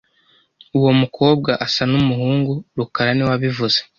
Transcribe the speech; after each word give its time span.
Uwo 0.77 0.91
mukobwa 1.01 1.51
asa 1.65 1.83
numuhungu 1.91 2.53
rukara 2.77 3.11
niwe 3.13 3.29
wabivuze 3.31 3.79